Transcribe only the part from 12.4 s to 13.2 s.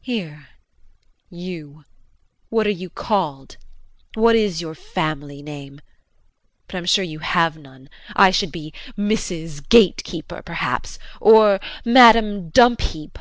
Dumpheap."